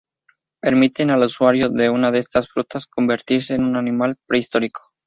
Permiten 0.63 1.11
al 1.11 1.21
usuario 1.21 1.69
de 1.69 1.91
una 1.91 2.09
de 2.09 2.17
estas 2.17 2.49
frutas 2.49 2.87
convertirse 2.87 3.53
en 3.53 3.63
un 3.65 3.75
animal 3.77 4.17
prehistórico. 4.25 4.81